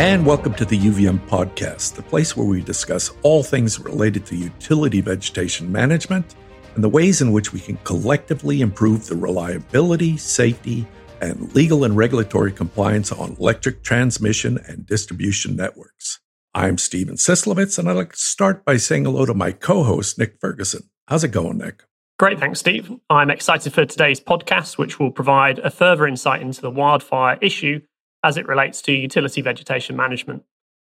[0.00, 4.34] And welcome to the UVM podcast, the place where we discuss all things related to
[4.34, 6.36] utility vegetation management
[6.74, 10.86] and the ways in which we can collectively improve the reliability, safety,
[11.20, 16.18] and legal and regulatory compliance on electric transmission and distribution networks.
[16.54, 20.18] I'm Steven Cieslewicz, and I'd like to start by saying hello to my co host,
[20.18, 20.88] Nick Ferguson.
[21.08, 21.84] How's it going, Nick?
[22.18, 22.90] Great, thanks, Steve.
[23.10, 27.82] I'm excited for today's podcast, which will provide a further insight into the wildfire issue
[28.22, 30.44] as it relates to utility vegetation management.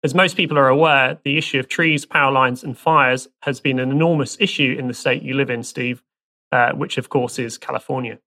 [0.03, 3.79] As most people are aware, the issue of trees, power lines, and fires has been
[3.79, 6.03] an enormous issue in the state you live in, Steve,
[6.51, 8.19] uh, which of course is California.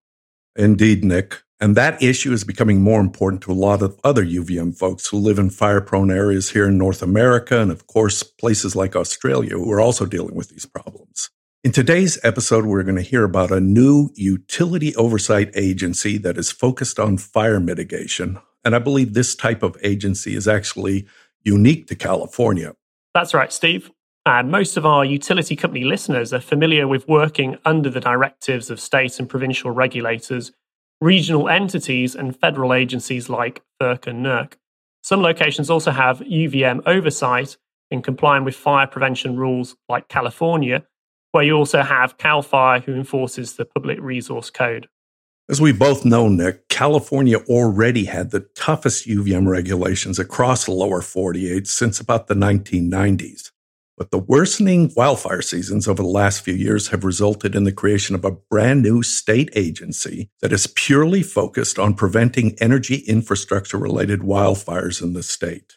[0.57, 1.43] Indeed, Nick.
[1.61, 5.19] And that issue is becoming more important to a lot of other UVM folks who
[5.19, 9.57] live in fire prone areas here in North America and, of course, places like Australia
[9.57, 11.31] who are also dealing with these problems.
[11.65, 16.53] In today's episode, we're going to hear about a new utility oversight agency that is
[16.53, 21.07] focused on fire mitigation and I believe this type of agency is actually
[21.45, 22.74] unique to California.
[23.15, 23.93] That's right, Steve.
[24.27, 28.80] And most of our utility company listeners are familiar with working under the directives of
[28.80, 30.51] state and provincial regulators,
[31.01, 34.54] regional entities, and federal agencies like FERC and NERC.
[35.01, 37.57] Some locations also have UVM oversight
[37.93, 40.85] in complying with fire prevention rules like California,
[41.30, 44.88] where you also have CAL FIRE, who enforces the Public Resource Code.
[45.49, 51.01] As we both know, Nick, California already had the toughest UVM regulations across the lower
[51.01, 53.53] 48 since about the 1990s.
[53.97, 58.16] But the worsening wildfire seasons over the last few years have resulted in the creation
[58.16, 64.22] of a brand new state agency that is purely focused on preventing energy infrastructure related
[64.22, 65.75] wildfires in the state.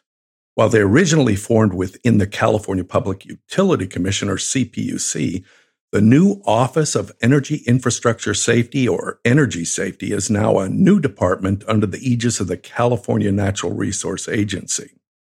[0.56, 5.46] While they originally formed within the California Public Utility Commission, or CPUC,
[5.92, 11.64] the new Office of Energy Infrastructure Safety, or Energy Safety, is now a new department
[11.68, 14.92] under the aegis of the California Natural Resource Agency.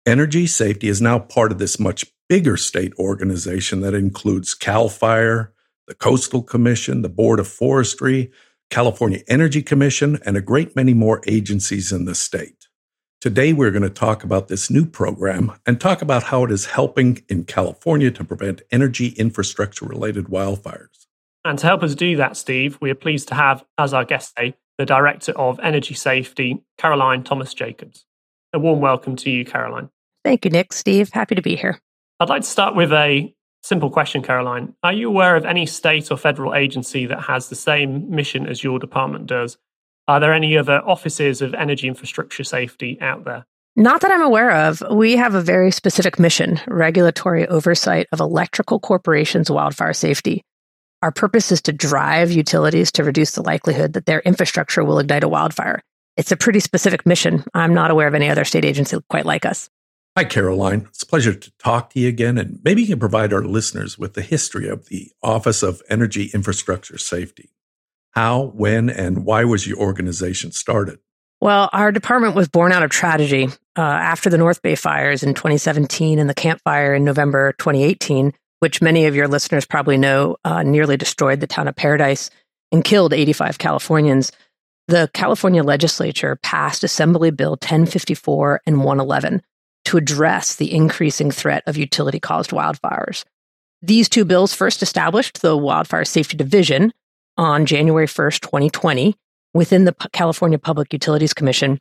[0.05, 5.53] Energy Safety is now part of this much bigger state organization that includes CAL FIRE,
[5.87, 8.31] the Coastal Commission, the Board of Forestry,
[8.69, 12.67] California Energy Commission, and a great many more agencies in the state.
[13.23, 16.65] Today, we're going to talk about this new program and talk about how it is
[16.65, 21.07] helping in California to prevent energy infrastructure related wildfires.
[21.45, 24.35] And to help us do that, Steve, we are pleased to have as our guest
[24.35, 28.05] today the Director of Energy Safety, Caroline Thomas Jacobs.
[28.51, 29.89] A warm welcome to you, Caroline.
[30.25, 30.73] Thank you, Nick.
[30.73, 31.79] Steve, happy to be here.
[32.19, 34.75] I'd like to start with a simple question, Caroline.
[34.83, 38.65] Are you aware of any state or federal agency that has the same mission as
[38.65, 39.57] your department does
[40.07, 43.45] are there any other offices of energy infrastructure safety out there?
[43.75, 44.83] Not that I'm aware of.
[44.91, 50.43] We have a very specific mission regulatory oversight of electrical corporations' wildfire safety.
[51.01, 55.23] Our purpose is to drive utilities to reduce the likelihood that their infrastructure will ignite
[55.23, 55.81] a wildfire.
[56.15, 57.43] It's a pretty specific mission.
[57.53, 59.69] I'm not aware of any other state agency quite like us.
[60.15, 60.85] Hi, Caroline.
[60.89, 62.37] It's a pleasure to talk to you again.
[62.37, 66.29] And maybe you can provide our listeners with the history of the Office of Energy
[66.35, 67.49] Infrastructure Safety.
[68.13, 70.99] How, when, and why was your organization started?
[71.41, 75.33] Well, our department was born out of tragedy uh, after the North Bay fires in
[75.33, 80.37] 2017 and the Camp Fire in November 2018, which many of your listeners probably know
[80.45, 82.29] uh, nearly destroyed the town of Paradise
[82.71, 84.31] and killed 85 Californians.
[84.87, 89.41] The California legislature passed Assembly Bill 1054 and 111
[89.85, 93.25] to address the increasing threat of utility caused wildfires.
[93.81, 96.93] These two bills first established the Wildfire Safety Division,
[97.37, 99.15] on January 1st, 2020,
[99.53, 101.79] within the California Public Utilities Commission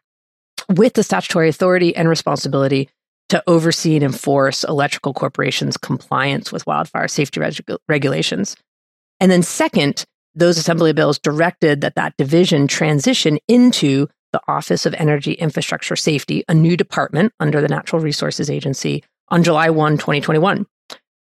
[0.68, 2.88] with the statutory authority and responsibility
[3.28, 8.56] to oversee and enforce electrical corporations' compliance with wildfire safety reg- regulations.
[9.20, 10.04] And then, second,
[10.34, 16.44] those assembly bills directed that that division transition into the Office of Energy Infrastructure Safety,
[16.48, 20.66] a new department under the Natural Resources Agency, on July 1, 2021.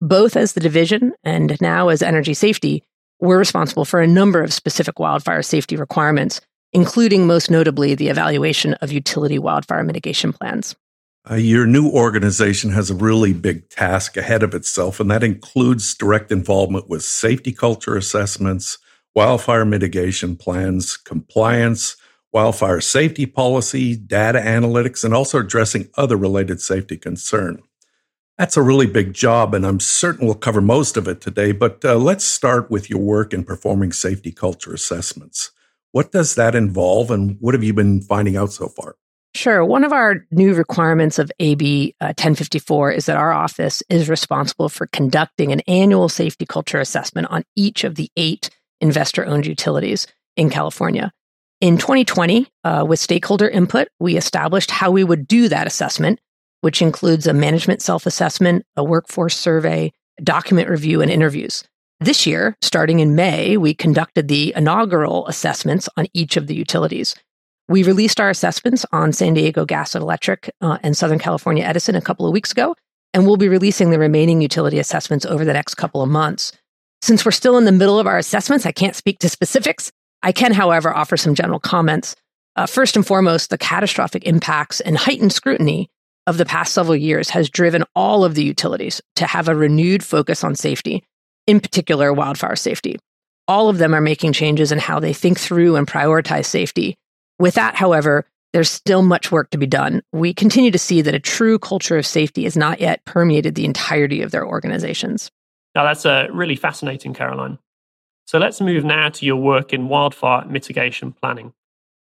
[0.00, 2.84] Both as the division and now as energy safety,
[3.20, 6.40] we're responsible for a number of specific wildfire safety requirements,
[6.72, 10.74] including most notably the evaluation of utility wildfire mitigation plans.
[11.28, 15.94] Uh, your new organization has a really big task ahead of itself, and that includes
[15.94, 18.78] direct involvement with safety culture assessments,
[19.14, 21.96] wildfire mitigation plans, compliance,
[22.32, 27.60] wildfire safety policy, data analytics, and also addressing other related safety concerns.
[28.38, 31.52] That's a really big job, and I'm certain we'll cover most of it today.
[31.52, 35.52] But uh, let's start with your work in performing safety culture assessments.
[35.92, 38.96] What does that involve, and what have you been finding out so far?
[39.34, 39.64] Sure.
[39.64, 44.68] One of our new requirements of AB uh, 1054 is that our office is responsible
[44.68, 48.50] for conducting an annual safety culture assessment on each of the eight
[48.80, 50.06] investor owned utilities
[50.36, 51.12] in California.
[51.62, 56.20] In 2020, uh, with stakeholder input, we established how we would do that assessment
[56.66, 59.92] which includes a management self assessment, a workforce survey,
[60.24, 61.62] document review, and interviews.
[62.00, 67.14] This year, starting in May, we conducted the inaugural assessments on each of the utilities.
[67.68, 71.94] We released our assessments on San Diego Gas and Electric uh, and Southern California Edison
[71.94, 72.74] a couple of weeks ago,
[73.14, 76.50] and we'll be releasing the remaining utility assessments over the next couple of months.
[77.00, 79.92] Since we're still in the middle of our assessments, I can't speak to specifics.
[80.24, 82.16] I can, however, offer some general comments.
[82.56, 85.90] Uh, first and foremost, the catastrophic impacts and heightened scrutiny
[86.26, 90.02] of the past several years has driven all of the utilities to have a renewed
[90.02, 91.04] focus on safety,
[91.46, 92.96] in particular wildfire safety.
[93.48, 96.96] All of them are making changes in how they think through and prioritize safety.
[97.38, 100.02] With that, however, there's still much work to be done.
[100.12, 103.64] We continue to see that a true culture of safety has not yet permeated the
[103.64, 105.30] entirety of their organizations.
[105.74, 107.58] Now, that's uh, really fascinating, Caroline.
[108.26, 111.52] So let's move now to your work in wildfire mitigation planning.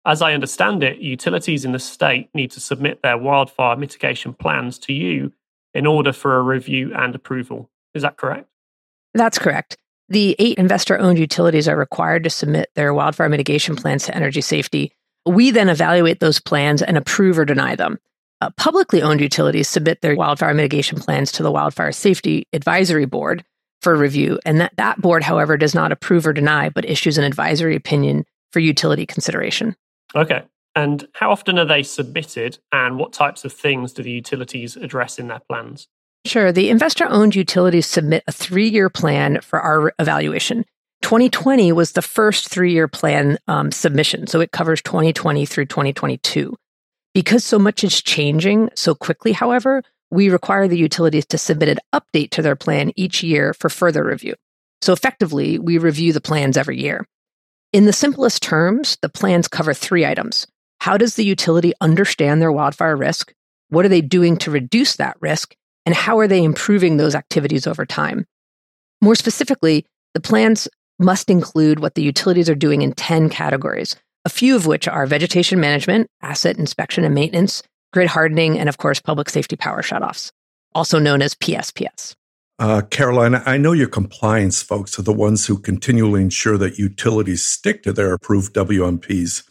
[0.05, 4.79] As I understand it, utilities in the state need to submit their wildfire mitigation plans
[4.79, 5.31] to you
[5.73, 7.69] in order for a review and approval.
[7.93, 8.47] Is that correct?
[9.13, 9.77] That's correct.
[10.09, 14.41] The eight investor owned utilities are required to submit their wildfire mitigation plans to Energy
[14.41, 14.91] Safety.
[15.25, 17.99] We then evaluate those plans and approve or deny them.
[18.41, 23.45] Uh, publicly owned utilities submit their wildfire mitigation plans to the Wildfire Safety Advisory Board
[23.81, 24.39] for review.
[24.45, 28.25] And that, that board, however, does not approve or deny, but issues an advisory opinion
[28.51, 29.75] for utility consideration.
[30.15, 30.43] Okay.
[30.75, 35.19] And how often are they submitted, and what types of things do the utilities address
[35.19, 35.87] in their plans?
[36.25, 36.51] Sure.
[36.51, 40.65] The investor owned utilities submit a three year plan for our evaluation.
[41.01, 46.55] 2020 was the first three year plan um, submission, so it covers 2020 through 2022.
[47.13, 51.79] Because so much is changing so quickly, however, we require the utilities to submit an
[51.93, 54.35] update to their plan each year for further review.
[54.81, 57.07] So effectively, we review the plans every year.
[57.73, 60.45] In the simplest terms, the plans cover three items.
[60.81, 63.33] How does the utility understand their wildfire risk?
[63.69, 65.55] What are they doing to reduce that risk?
[65.85, 68.25] And how are they improving those activities over time?
[69.01, 70.67] More specifically, the plans
[70.99, 73.95] must include what the utilities are doing in 10 categories,
[74.25, 77.63] a few of which are vegetation management, asset inspection and maintenance,
[77.93, 80.33] grid hardening, and of course, public safety power shutoffs,
[80.75, 82.15] also known as PSPS.
[82.61, 87.43] Uh, Caroline, I know your compliance folks are the ones who continually ensure that utilities
[87.43, 89.41] stick to their approved WMPs.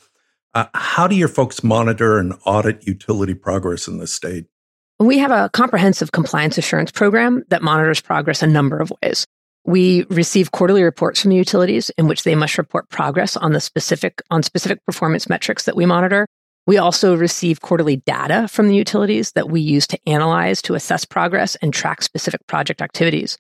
[0.55, 4.47] Uh, how do your folks monitor and audit utility progress in the state?
[5.01, 9.27] We have a comprehensive compliance assurance program that monitors progress a number of ways.
[9.65, 13.61] We receive quarterly reports from the utilities in which they must report progress on the
[13.61, 16.29] specific on specific performance metrics that we monitor.
[16.71, 21.05] We also receive quarterly data from the utilities that we use to analyze to assess
[21.05, 23.39] progress and track specific project activities.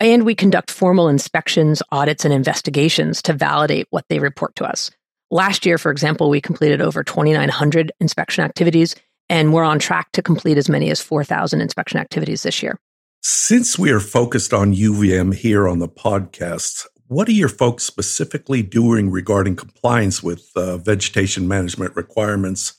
[0.00, 4.90] And we conduct formal inspections, audits, and investigations to validate what they report to us.
[5.30, 8.96] Last year, for example, we completed over 2,900 inspection activities,
[9.28, 12.78] and we're on track to complete as many as 4,000 inspection activities this year.
[13.20, 18.62] Since we are focused on UVM here on the podcast, what are your folks specifically
[18.62, 22.74] doing regarding compliance with uh, vegetation management requirements?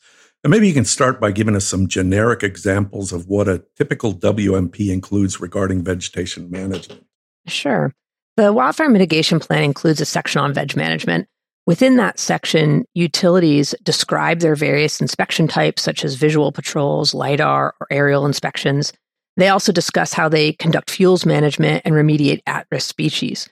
[0.45, 4.13] And maybe you can start by giving us some generic examples of what a typical
[4.13, 7.06] WMP includes regarding vegetation management.
[7.45, 7.94] Sure.
[8.38, 11.28] The wildfire mitigation plan includes a section on veg management.
[11.68, 17.88] Within that section, utilities describe their various inspection types, such as visual patrols, LIDAR, or
[17.92, 18.94] aerial inspections.
[19.35, 23.50] They also discuss how they conduct fuels management and remediate at risk species.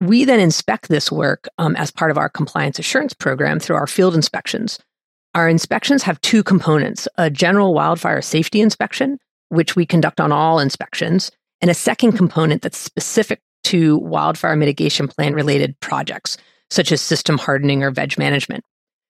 [0.00, 3.86] We then inspect this work um, as part of our compliance assurance program through our
[3.86, 4.78] field inspections.
[5.34, 10.58] Our inspections have two components a general wildfire safety inspection, which we conduct on all
[10.58, 16.36] inspections, and a second component that's specific to wildfire mitigation plan related projects,
[16.70, 18.64] such as system hardening or veg management.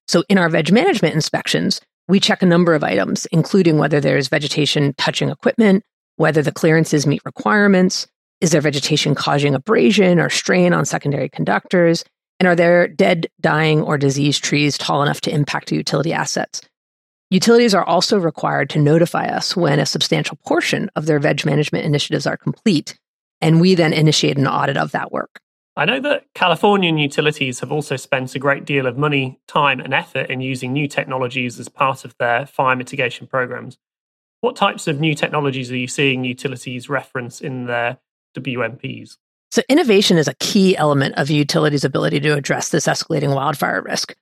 [0.08, 4.28] So, in our veg management inspections, we check a number of items, including whether there's
[4.28, 5.82] vegetation touching equipment,
[6.16, 8.06] whether the clearances meet requirements,
[8.40, 12.04] is there vegetation causing abrasion or strain on secondary conductors?
[12.38, 16.60] And are there dead, dying, or diseased trees tall enough to impact utility assets?
[17.30, 21.84] Utilities are also required to notify us when a substantial portion of their veg management
[21.84, 22.98] initiatives are complete,
[23.40, 25.40] and we then initiate an audit of that work.
[25.78, 29.92] I know that Californian utilities have also spent a great deal of money, time, and
[29.92, 33.76] effort in using new technologies as part of their fire mitigation programs.
[34.40, 37.98] What types of new technologies are you seeing utilities reference in their
[38.36, 39.16] WMPs.
[39.50, 44.14] So, innovation is a key element of utilities' ability to address this escalating wildfire risk.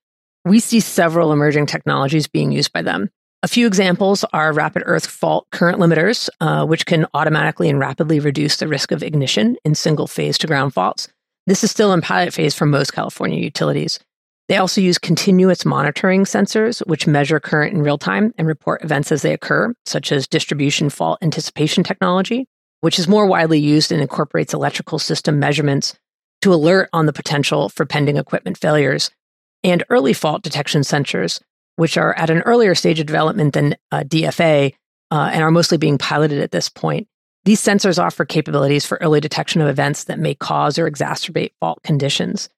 [0.44, 3.11] We see several emerging technologies being used by them.
[3.42, 8.21] A few examples are rapid earth fault current limiters, uh, which can automatically and rapidly
[8.21, 11.09] reduce the risk of ignition in single phase to ground faults.
[11.47, 13.99] This is still in pilot phase for most California utilities.
[14.49, 19.11] They also use continuous monitoring sensors, which measure current in real time and report events
[19.11, 22.47] as they occur, such as distribution fault anticipation technology,
[22.84, 25.98] which is more widely used and incorporates electrical system measurements
[26.42, 29.10] to alert on the potential for pending equipment failures,
[29.62, 31.40] and early fault detection sensors,
[31.76, 34.74] which are at an earlier stage of development than uh, DFA
[35.10, 37.08] uh, and are mostly being piloted at this point.
[37.46, 41.82] These sensors offer capabilities for early detection of events that may cause or exacerbate fault
[41.84, 42.50] conditions.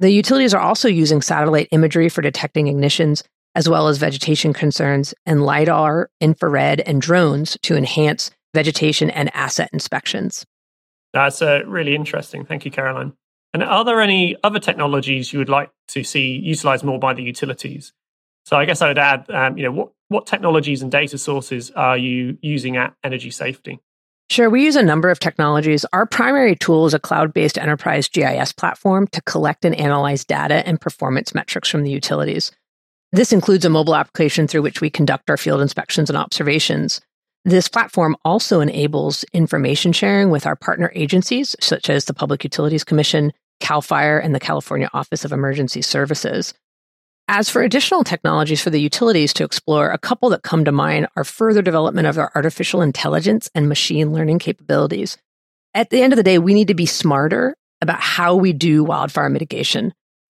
[0.00, 3.22] The utilities are also using satellite imagery for detecting ignitions,
[3.54, 9.70] as well as vegetation concerns, and LIDAR, infrared, and drones to enhance vegetation and asset
[9.72, 10.44] inspections.
[11.12, 12.44] That's uh, really interesting.
[12.44, 13.12] Thank you, Caroline.
[13.54, 17.22] And are there any other technologies you would like to see utilized more by the
[17.22, 17.92] utilities?
[18.44, 21.70] So I guess I would add, um, you know, what, what technologies and data sources
[21.72, 23.80] are you using at Energy Safety?
[24.30, 25.86] Sure, we use a number of technologies.
[25.92, 30.66] Our primary tool is a cloud based enterprise GIS platform to collect and analyze data
[30.66, 32.52] and performance metrics from the utilities.
[33.12, 37.00] This includes a mobile application through which we conduct our field inspections and observations.
[37.44, 42.84] This platform also enables information sharing with our partner agencies, such as the Public Utilities
[42.84, 46.52] Commission, CAL FIRE, and the California Office of Emergency Services.
[47.30, 51.08] As for additional technologies for the utilities to explore, a couple that come to mind
[51.14, 55.18] are further development of our artificial intelligence and machine learning capabilities.
[55.74, 58.82] At the end of the day, we need to be smarter about how we do
[58.82, 59.92] wildfire mitigation.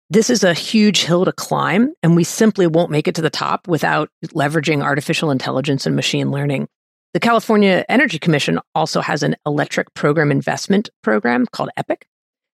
[0.09, 3.29] This is a huge hill to climb, and we simply won't make it to the
[3.29, 6.67] top without leveraging artificial intelligence and machine learning.
[7.13, 12.05] The California Energy Commission also has an electric program investment program called EPIC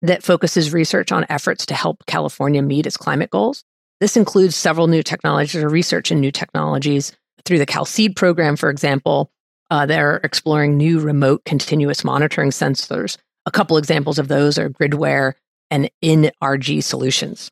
[0.02, 3.64] that focuses research on efforts to help California meet its climate goals.
[4.00, 7.12] This includes several new technologies or research in new technologies
[7.46, 9.30] through the CalSeed program, for example.
[9.70, 13.16] Uh, they're exploring new remote continuous monitoring sensors.
[13.46, 15.32] A couple examples of those are Gridware
[15.70, 17.50] and InRG solutions.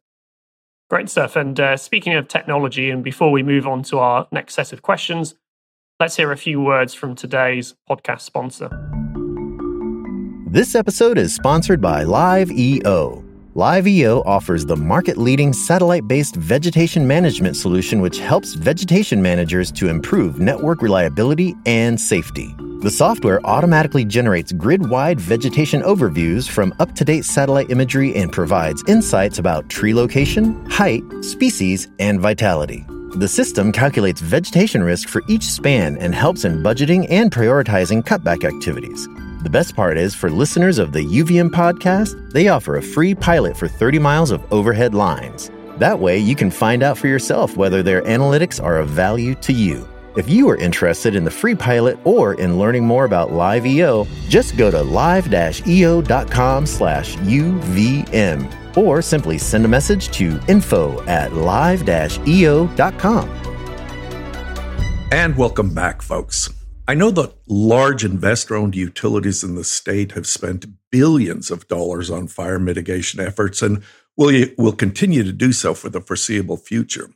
[0.90, 1.36] Great stuff.
[1.36, 4.82] And uh, speaking of technology, and before we move on to our next set of
[4.82, 5.34] questions,
[6.00, 8.70] let's hear a few words from today's podcast sponsor.
[10.50, 13.22] This episode is sponsored by Live EO.
[13.54, 19.88] LiveEO offers the market leading satellite based vegetation management solution, which helps vegetation managers to
[19.88, 22.54] improve network reliability and safety.
[22.80, 28.32] The software automatically generates grid wide vegetation overviews from up to date satellite imagery and
[28.32, 32.86] provides insights about tree location, height, species, and vitality.
[33.16, 38.44] The system calculates vegetation risk for each span and helps in budgeting and prioritizing cutback
[38.44, 39.08] activities.
[39.42, 43.56] The best part is for listeners of the UVM podcast, they offer a free pilot
[43.56, 45.50] for 30 miles of overhead lines.
[45.78, 49.52] That way, you can find out for yourself whether their analytics are of value to
[49.52, 49.88] you.
[50.16, 54.56] If you are interested in the free pilot or in learning more about LiveEO, just
[54.56, 63.28] go to live-eo.com slash UVM or simply send a message to info at live-eo.com.
[65.12, 66.50] And welcome back, folks.
[66.88, 72.10] I know that large investor owned utilities in the state have spent billions of dollars
[72.10, 73.80] on fire mitigation efforts and
[74.16, 77.10] will, will continue to do so for the foreseeable future.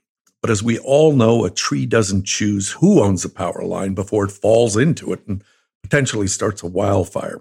[0.45, 4.27] But as we all know, a tree doesn't choose who owns a power line before
[4.27, 5.43] it falls into it and
[5.83, 7.41] potentially starts a wildfire.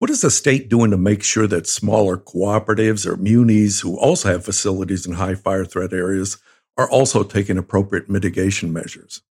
[0.00, 4.32] What is the state doing to make sure that smaller cooperatives or munis who also
[4.32, 6.38] have facilities in high fire threat areas
[6.76, 9.22] are also taking appropriate mitigation measures?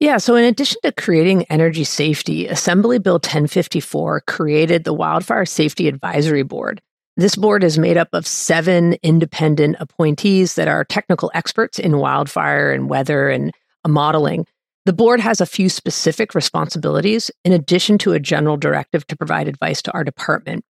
[0.00, 5.88] Yeah, so in addition to creating energy safety, Assembly Bill 1054 created the Wildfire Safety
[5.88, 6.80] Advisory Board.
[7.18, 12.72] This board is made up of seven independent appointees that are technical experts in wildfire
[12.72, 13.54] and weather and
[13.84, 14.46] uh, modeling.
[14.84, 19.48] The board has a few specific responsibilities in addition to a general directive to provide
[19.48, 20.62] advice to our department.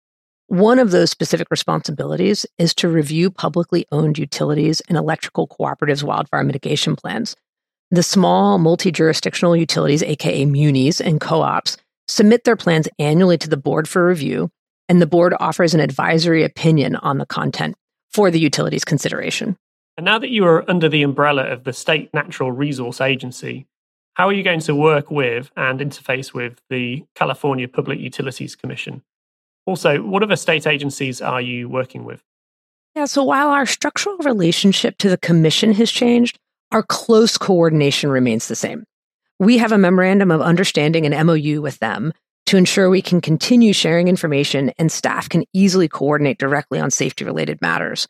[0.48, 6.44] One of those specific responsibilities is to review publicly owned utilities and electrical cooperatives' wildfire
[6.44, 7.34] mitigation plans.
[7.90, 13.48] The small multi jurisdictional utilities, aka munis and co ops, submit their plans annually to
[13.48, 14.50] the board for review,
[14.88, 17.76] and the board offers an advisory opinion on the content
[18.12, 19.56] for the utilities consideration.
[19.96, 23.66] And now that you are under the umbrella of the State Natural Resource Agency,
[24.14, 29.02] how are you going to work with and interface with the California Public Utilities Commission?
[29.66, 32.22] Also, what other state agencies are you working with?
[32.94, 36.38] Yeah, so while our structural relationship to the commission has changed,
[36.70, 38.84] our close coordination remains the same.
[39.40, 42.12] We have a memorandum of understanding and MOU with them
[42.46, 47.24] to ensure we can continue sharing information and staff can easily coordinate directly on safety
[47.24, 48.06] related matters.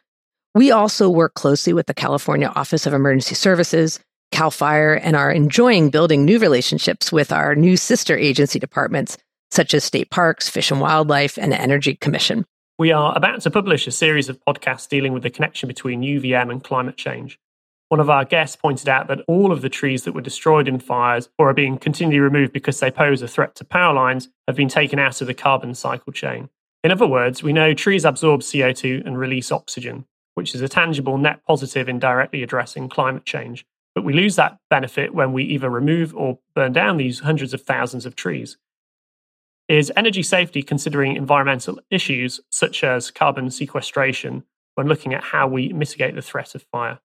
[0.54, 4.00] We also work closely with the California Office of Emergency Services,
[4.30, 9.18] CAL FIRE, and are enjoying building new relationships with our new sister agency departments,
[9.50, 12.44] such as state parks, fish and wildlife, and the Energy Commission.
[12.78, 16.50] We are about to publish a series of podcasts dealing with the connection between UVM
[16.50, 17.38] and climate change.
[17.94, 20.80] One of our guests pointed out that all of the trees that were destroyed in
[20.80, 24.56] fires or are being continually removed because they pose a threat to power lines have
[24.56, 26.48] been taken out of the carbon cycle chain.
[26.82, 31.18] In other words, we know trees absorb CO2 and release oxygen, which is a tangible
[31.18, 33.64] net positive in directly addressing climate change.
[33.94, 37.62] But we lose that benefit when we either remove or burn down these hundreds of
[37.62, 38.56] thousands of trees.
[39.68, 44.42] Is energy safety considering environmental issues such as carbon sequestration
[44.74, 46.98] when looking at how we mitigate the threat of fire?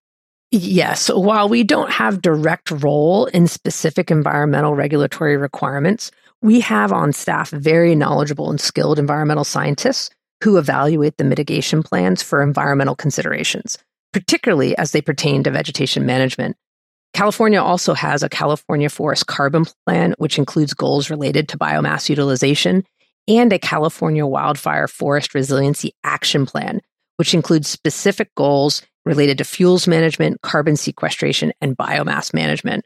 [0.52, 1.10] Yes.
[1.10, 7.52] While we don't have direct role in specific environmental regulatory requirements, we have on staff
[7.52, 10.10] very knowledgeable and skilled environmental scientists
[10.44, 13.78] who evaluate the mitigation plans for environmental considerations,
[14.14, 16.56] particularly as they pertain to vegetation management
[17.14, 22.84] California also has a California Forest Carbon Plan, which includes goals related to biomass utilization,
[23.28, 26.82] and a California Wildfire Forest Resiliency Action Plan,
[27.18, 32.86] which includes specific goals related to fuels management, carbon sequestration, and biomass management.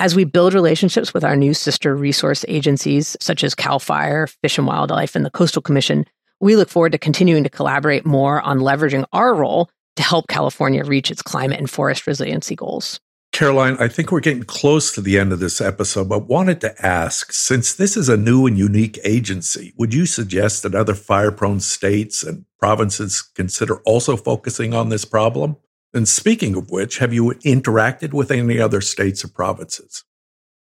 [0.00, 4.56] As we build relationships with our new sister resource agencies, such as CAL FIRE, Fish
[4.56, 6.06] and Wildlife, and the Coastal Commission,
[6.40, 10.82] we look forward to continuing to collaborate more on leveraging our role to help California
[10.82, 12.98] reach its climate and forest resiliency goals.
[13.32, 16.86] Caroline, I think we're getting close to the end of this episode, but wanted to
[16.86, 21.30] ask since this is a new and unique agency, would you suggest that other fire
[21.30, 25.56] prone states and provinces consider also focusing on this problem?
[25.92, 30.04] And speaking of which, have you interacted with any other states or provinces?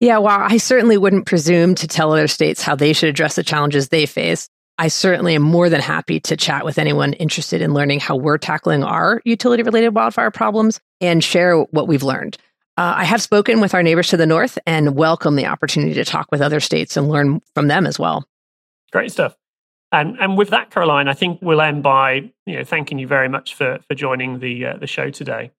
[0.00, 3.42] Yeah, well, I certainly wouldn't presume to tell other states how they should address the
[3.42, 4.48] challenges they face.
[4.78, 8.38] I certainly am more than happy to chat with anyone interested in learning how we're
[8.38, 12.38] tackling our utility related wildfire problems and share what we've learned.
[12.78, 16.04] Uh, I have spoken with our neighbors to the north and welcome the opportunity to
[16.06, 18.26] talk with other states and learn from them as well.
[18.90, 19.36] Great stuff.
[19.92, 23.28] And and with that, Caroline, I think we'll end by you know thanking you very
[23.28, 25.50] much for for joining the uh, the show today.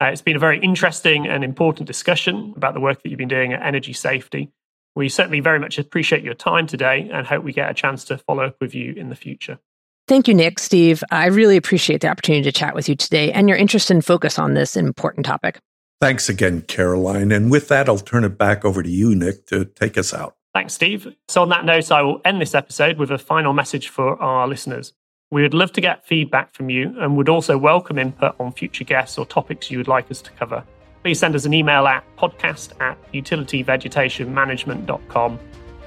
[0.00, 3.28] Uh, it's been a very interesting and important discussion about the work that you've been
[3.28, 4.50] doing at Energy Safety.
[4.96, 8.18] We certainly very much appreciate your time today and hope we get a chance to
[8.18, 9.58] follow up with you in the future.
[10.06, 11.02] Thank you, Nick, Steve.
[11.10, 14.38] I really appreciate the opportunity to chat with you today and your interest and focus
[14.38, 15.58] on this important topic.
[16.00, 17.32] Thanks again, Caroline.
[17.32, 20.36] And with that, I'll turn it back over to you, Nick, to take us out.
[20.54, 21.14] Thanks, Steve.
[21.28, 24.46] So, on that note, I will end this episode with a final message for our
[24.46, 24.92] listeners.
[25.32, 28.84] We would love to get feedback from you and would also welcome input on future
[28.84, 30.62] guests or topics you would like us to cover.
[31.02, 35.40] Please send us an email at podcast at utilityvegetationmanagement.com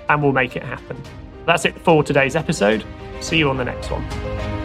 [0.09, 1.01] and we'll make it happen.
[1.45, 2.83] That's it for today's episode.
[3.21, 4.56] See you on the next one.